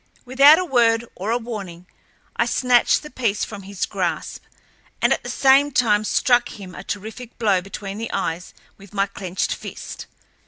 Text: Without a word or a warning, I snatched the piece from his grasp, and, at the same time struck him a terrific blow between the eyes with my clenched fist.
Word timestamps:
Without 0.25 0.57
a 0.57 0.65
word 0.65 1.05
or 1.13 1.29
a 1.29 1.37
warning, 1.37 1.85
I 2.35 2.47
snatched 2.47 3.03
the 3.03 3.11
piece 3.11 3.45
from 3.45 3.61
his 3.61 3.85
grasp, 3.85 4.41
and, 4.99 5.13
at 5.13 5.21
the 5.23 5.29
same 5.29 5.71
time 5.71 6.03
struck 6.05 6.49
him 6.59 6.73
a 6.73 6.83
terrific 6.83 7.37
blow 7.37 7.61
between 7.61 7.99
the 7.99 8.11
eyes 8.11 8.55
with 8.79 8.95
my 8.95 9.05
clenched 9.05 9.53
fist. 9.53 10.07